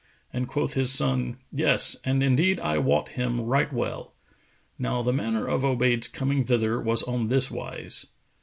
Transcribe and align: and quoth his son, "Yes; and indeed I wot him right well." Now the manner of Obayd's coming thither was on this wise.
and 0.33 0.47
quoth 0.47 0.73
his 0.73 0.91
son, 0.91 1.37
"Yes; 1.51 1.95
and 2.03 2.23
indeed 2.23 2.59
I 2.59 2.79
wot 2.79 3.09
him 3.09 3.39
right 3.41 3.71
well." 3.71 4.15
Now 4.79 5.03
the 5.03 5.13
manner 5.13 5.45
of 5.45 5.61
Obayd's 5.63 6.07
coming 6.07 6.43
thither 6.43 6.81
was 6.81 7.03
on 7.03 7.27
this 7.27 7.51
wise. 7.51 8.07